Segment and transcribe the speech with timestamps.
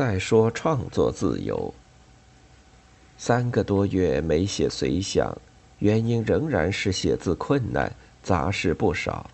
[0.00, 1.74] 再说创作自由。
[3.18, 5.36] 三个多月没写随想，
[5.78, 7.92] 原因仍然是写字困难，
[8.22, 9.28] 杂事不少，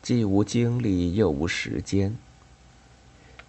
[0.00, 2.16] 既无精力又无时间。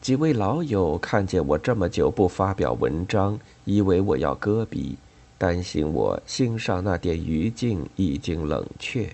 [0.02, 4.98] 几位老友看见我这么久不发表文章，以为我要搁笔，
[5.38, 9.08] 担心我心上那点余烬已经冷却。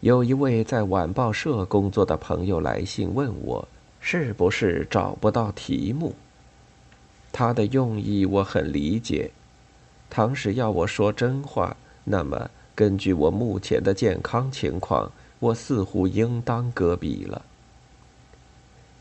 [0.00, 3.66] 有一位在晚报社工作的朋友来信问我，
[4.06, 6.14] 是不是找不到题目？
[7.32, 9.30] 他的用意我很理解。
[10.10, 11.74] 倘使要我说真话，
[12.04, 17.40] 那么根据我目前的健康情况，我似乎应当搁笔了。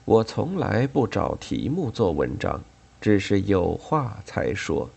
[0.05, 2.61] 我从来不找题目做文章，
[3.01, 4.89] 只是有话才说。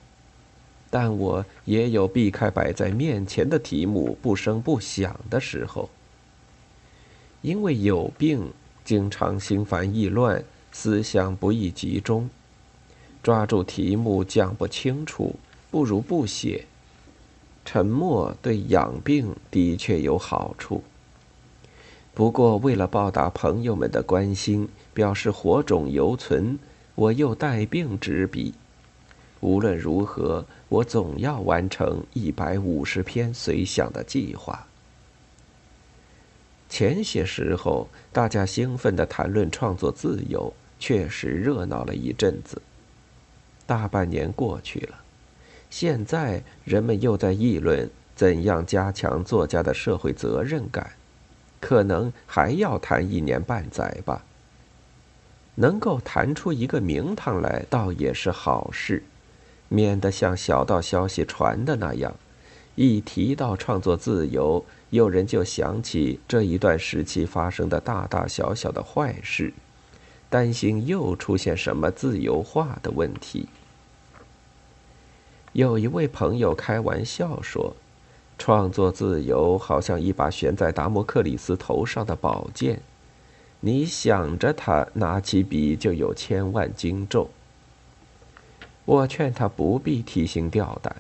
[0.88, 5.90] 但我也有避开摆在面前的题目不声不响的时候。
[7.42, 8.52] 因为有病，
[8.86, 12.30] 经常心烦意乱，思想不易集中，
[13.20, 15.34] 抓住题目讲不清楚，
[15.72, 16.66] 不如不写。
[17.64, 20.84] 沉默对养病的确有好处。
[22.14, 26.56] 不过，为了报答朋友们的关心，表示火种犹存，
[26.94, 28.54] 我又带病执笔。
[29.40, 34.68] 无论如何，我总要完成一百五十篇随想的计划。
[36.68, 42.60] 前些时候，大家兴奋地谈论创作自由，确实热闹了一阵子。
[43.66, 44.98] 大半年过去了，
[45.70, 50.92] 现在人们又在议论怎样加强作家的社会责任感，
[51.60, 54.24] 可能还要谈一年半载吧。
[55.56, 59.02] 能够谈出一个名堂来，倒也是好事，
[59.68, 62.14] 免得像小道消息传的那样，
[62.74, 64.64] 一提到创作自由。
[64.90, 69.52] 有人就想起这一段时期发生的大大小小的坏事，
[70.30, 73.48] 担心又出现什么自由化的问题。
[75.52, 77.74] 有一位朋友开玩笑说
[78.38, 82.80] ：“创作自由好像一把悬在达摩克里斯头上的宝剑，
[83.58, 87.28] 你想着他拿起笔就有千万斤重。”
[88.86, 90.94] 我劝他不必提心吊胆，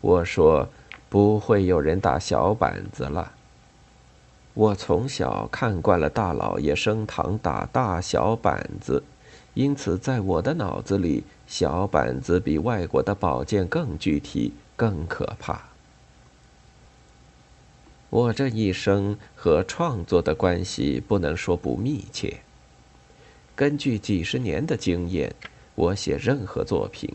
[0.00, 0.66] 我说。
[1.10, 3.32] 不会有人打小板子了。
[4.54, 9.02] 我从小看惯了大老爷升堂打大小板子，
[9.54, 15.60] 因此在我的脑子里，小板子比外国的宝剑更具体、更可怕。
[18.08, 22.38] 我这一生和创作的关系不能说不密切。
[23.54, 25.34] 根据几十年的经验，
[25.74, 27.12] 我写任何作品。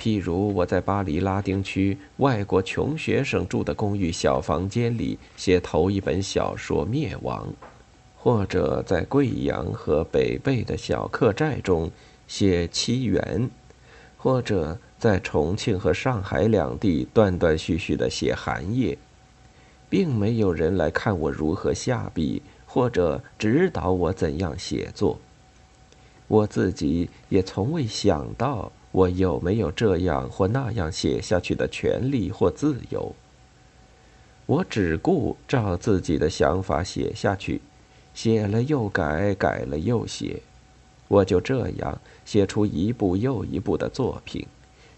[0.00, 7.46] 譬如我在巴黎拉丁区外国穷学生住的公寓小房间里写头一本小说《灭亡》，
[8.16, 11.90] 或者在贵阳和北碚的小客栈中
[12.26, 13.22] 写《七元》，
[14.16, 18.94] 或者在重庆和上海两地断断续续的写《寒夜》，
[19.90, 25.20] 并没有人来看我如何下笔，或者指导我怎样写作。
[26.26, 28.72] 我自己也从未想到。
[28.92, 33.14] 我有没有这样或那样写下去的权利或自由？
[34.46, 37.60] 我只顾照自己的想法写下去，
[38.14, 40.42] 写了又改，改了又写，
[41.06, 44.44] 我就这样写出一部又一部的作品，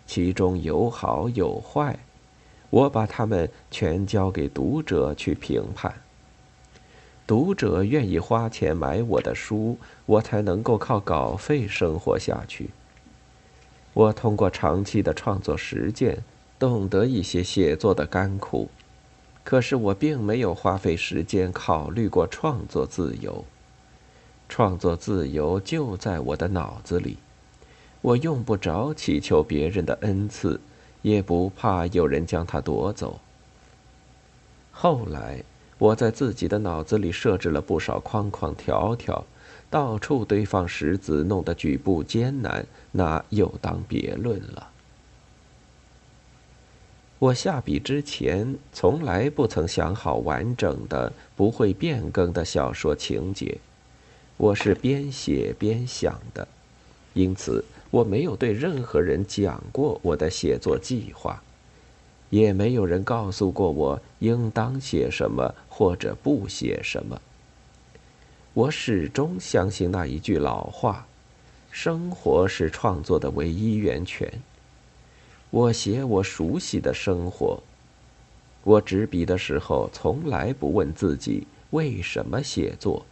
[0.06, 1.98] 其中有好有坏，
[2.70, 5.94] 我把它们全交给读者去评判。
[7.26, 9.76] 读者愿意花钱买我的书，
[10.06, 12.70] 我才能够靠稿费生活下去。
[13.94, 16.24] 我通过长期的创作实践，
[16.58, 18.70] 懂得一些写作的甘苦，
[19.44, 23.44] 可是我并没有花费时间考虑过创作自由。
[24.48, 27.16] 创作自由就在我的脑子里，
[28.00, 30.60] 我用不着祈求别人的恩赐，
[31.02, 33.20] 也不怕有人将它夺走。
[34.70, 35.42] 后来，
[35.78, 39.24] 我在自己的脑子里设置了不少框框条条。
[39.72, 44.68] 到处堆放石子，弄得举步艰难，那又当别论了。
[47.18, 53.56] 我下笔之前，从来不曾想好完整的、不会变更的小说情节，
[54.36, 56.46] 我是边写边想的，
[57.14, 61.42] 因此我没有对任何人讲过我的写作计划，
[62.28, 67.18] 也没有人告诉过我应当写什么或者不写什么。
[68.54, 71.06] 我始终相信那一句老话
[71.72, 74.30] ：“生活是创作的唯一源泉。”
[75.48, 77.62] 我写我熟悉的生活。
[78.62, 83.06] 我执笔的时候，从来不问自己为什么写作。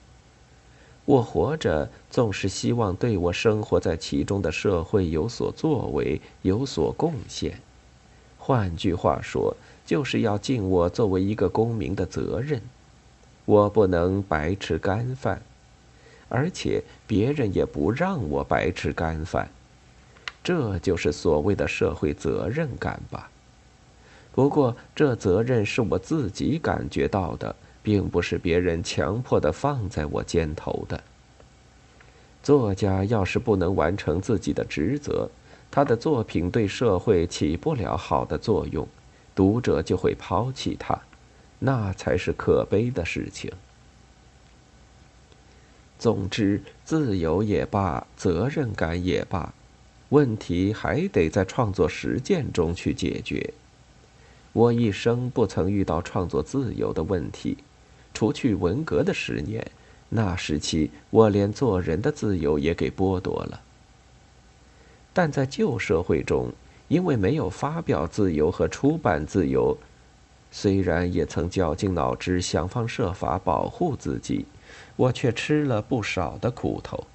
[1.06, 7.58] 我活着总是希望对我生活在其中的社会有所作为，有所贡献。
[8.38, 12.60] 换句话说，就是要尽我作为一个公民的责任。
[13.50, 15.42] 我不能白吃干饭，
[16.28, 19.50] 而且别人也不让我白吃干饭。
[20.44, 23.28] 这就是所谓的社会责任感吧。
[24.32, 27.54] 不过，这责任是我自己感觉到的。
[27.82, 31.02] 并不是别人强迫的放在我肩头的。
[32.42, 35.30] 作家要是不能完成自己的职责，
[35.70, 38.86] 他的作品对社会起不了好的作用，
[39.34, 40.94] 读者就会抛弃他，
[41.60, 43.52] 那才是可悲的事情。
[45.98, 49.54] 总之，自由也罢，责任感也罢，
[50.08, 53.52] 问题还得在创作实践中去解决。
[54.52, 57.58] 我一生不曾遇到创作自由的问题。
[58.12, 59.64] 除去文革的十年，
[60.08, 63.60] 那时期我连做人的自由也给剥夺了。
[65.12, 66.50] 但在旧社会中，
[66.88, 69.76] 因为没有发表自由和出版自由，
[70.50, 74.46] 虽然也曾绞尽脑汁想方设法保护自己，
[74.96, 77.06] 我却吃了不少的苦头。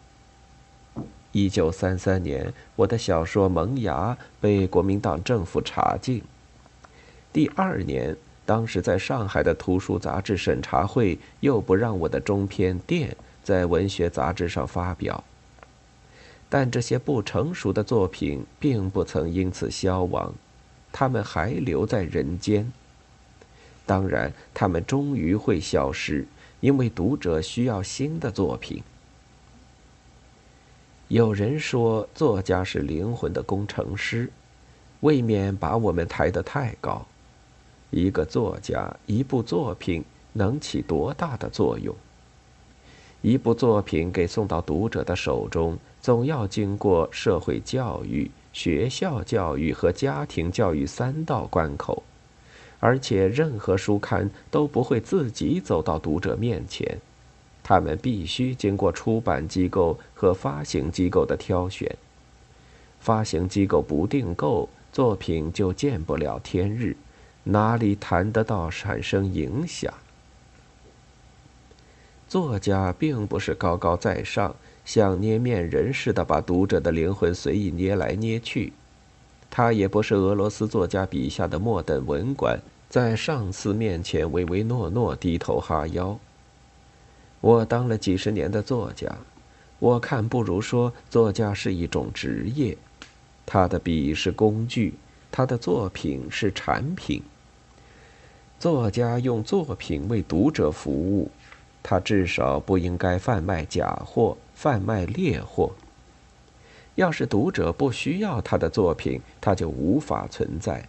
[1.32, 6.22] 一九三三年，我的小说《萌芽》被国民党政府查禁。
[7.34, 8.16] 第二年。
[8.48, 13.10] 当时在上海的图书杂志审查会又不让我的中篇《电》
[13.44, 15.24] 在文学杂志上发表，
[16.48, 20.32] 但这些不成熟的作品并不曾因此消亡，
[20.92, 22.72] 他们还留在人间。
[23.86, 26.26] 当然，他们终于会消失，
[26.60, 28.82] 因为读者需要新的作品。
[31.08, 34.30] 有人说，作家是灵魂的工程师，
[35.02, 37.06] 未免把我们抬得太高。
[37.92, 40.04] 一个作家，一部作品
[40.34, 41.96] 能起多大的作用？
[43.22, 52.04] 一部作品给送到读者的手中，总要经过社会教育、学校教育和家庭教育三道关口，
[52.80, 57.00] 而且任何书刊都不会自己走到读者面前，
[57.64, 61.96] 他们必须经过出版机构和发行机构的挑选。
[63.00, 66.96] 发行机构不订购，作品就见不了天日。
[67.44, 69.94] 哪里谈得到产生影响？
[72.28, 78.72] 作家并不是高高在上，像捏面人似的把读者的灵魂随意捏来捏去；
[79.58, 82.60] 他也不是俄罗斯作家笔下的末等文官，
[82.90, 86.20] 在上司面前唯唯诺诺、低头哈腰。
[87.40, 89.10] 我当了几十年的作家，
[89.80, 92.78] 我看不如说作家是一种职业，
[93.46, 94.94] 他的笔是工具，
[95.32, 97.24] 他的作品是产品。
[98.60, 101.32] 作家用作品为读者服务，
[101.82, 105.72] 他至少不应该贩卖假货、贩卖劣货。
[106.96, 110.88] 要是读者不需要他的作品，他就无法存在。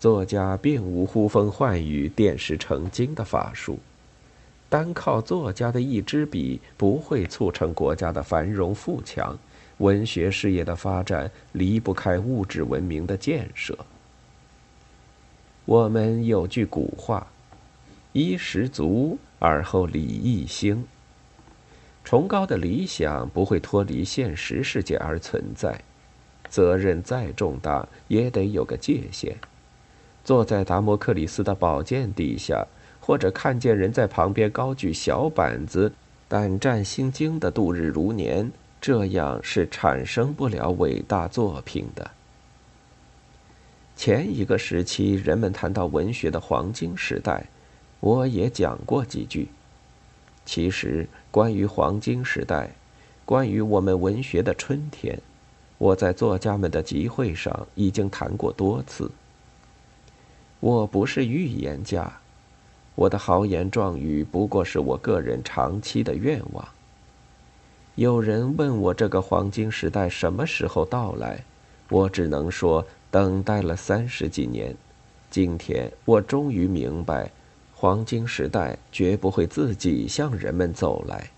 [0.00, 3.78] 作家并无呼风唤雨、点石成金的法术，
[4.68, 9.38] 单靠作家的一支笔不会促成国家的繁荣富强。
[9.78, 13.76] 文学事业的发展离不开物质文明的建设。
[15.64, 17.26] 我们有句古话
[18.12, 20.84] ：“衣食足，而后礼义兴。”
[22.04, 25.80] 崇高的理想不会脱离现实世界而存在，
[26.48, 29.36] 责任再重大也得有个界限。
[30.24, 32.66] 坐在达摩克里斯的宝剑底下，
[33.00, 35.92] 或者看见人在旁边高举小板子、
[36.28, 42.10] 胆战心惊的度日如年，这样是产生不了伟大作品的。
[43.96, 47.46] 前一个时期，人们谈到文学的黄金时代，
[48.00, 49.48] 我也讲过几句。
[50.44, 52.70] 其实，关于黄金时代，
[53.24, 55.18] 关于我们文学的春天，
[55.78, 59.10] 我在作家们的集会上已经谈过多次。
[60.60, 62.20] 我不是预言家，
[62.94, 66.68] 我的豪言壮语不过是我个人长期的愿望。
[67.94, 71.44] 有人问我这个黄金时代什么时候到来，
[71.88, 72.86] 我只能说。
[73.12, 74.74] 等待了三十几年，
[75.30, 77.30] 今天我终于明白，
[77.82, 81.30] 黄金时代绝不会自己向人们走来，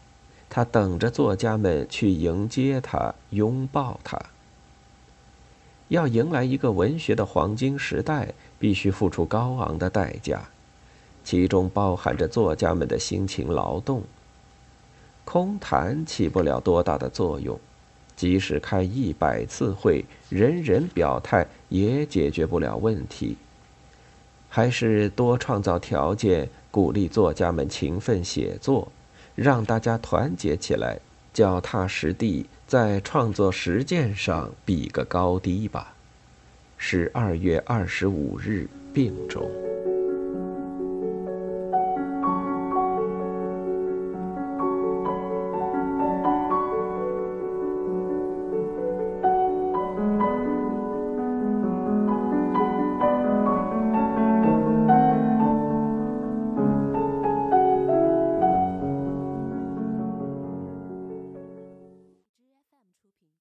[0.50, 4.20] 他等着作家们去迎接他、拥抱他。
[5.88, 10.46] 要迎来一个文学的黄金时代，必须付出高昂的代价，
[11.24, 14.02] 其中包含着作家们的辛勤劳动。
[15.24, 17.58] 空谈起不了多大的作用。
[18.14, 23.38] 即使开一百次会，人人表态也解决不了问题。
[24.54, 28.87] 还是多创造条件，鼓励作家们勤奋写作，
[29.34, 30.96] 让大家团结起来，
[31.32, 35.92] 脚踏实地，在创作实践上比个高低吧。
[36.78, 39.50] 十二月二十五日，病中。